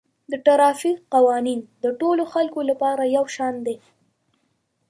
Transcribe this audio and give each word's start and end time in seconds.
د 0.31 0.33
ټرافیک 0.45 0.97
قوانین 1.13 1.59
د 1.83 1.85
ټولو 1.99 2.23
خلکو 2.33 2.59
لپاره 2.69 3.03
یو 3.15 3.25
شان 3.35 3.55
دي 3.65 3.75